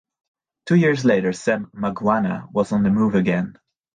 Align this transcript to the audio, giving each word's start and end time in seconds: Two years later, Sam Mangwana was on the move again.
Two 0.65 0.77
years 0.77 1.05
later, 1.05 1.31
Sam 1.31 1.69
Mangwana 1.77 2.51
was 2.51 2.71
on 2.71 2.81
the 2.81 2.89
move 2.89 3.13
again. 3.13 3.59